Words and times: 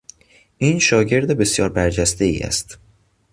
این 0.57 0.79
شاگرد 0.79 1.37
بسیار 1.37 1.69
برجستهای 1.69 2.39
است. 2.39 2.77